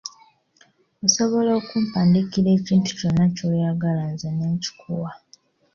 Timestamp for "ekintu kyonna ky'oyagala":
2.57-4.03